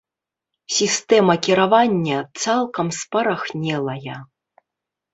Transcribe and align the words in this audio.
Сістэма 0.77 1.35
кіравання 1.49 2.19
цалкам 2.41 2.87
спарахнелая. 3.03 4.17